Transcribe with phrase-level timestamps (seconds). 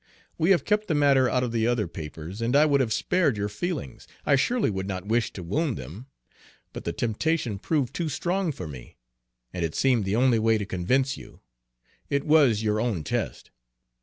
[0.39, 3.37] We have kept the matter out of the other papers, and I would have spared
[3.37, 6.07] your feelings, I surely would not wish to wound them,
[6.73, 8.97] but the temptation proved too strong for me,
[9.53, 11.39] and it seemed the only way to convince you:
[12.09, 13.51] it was your own test.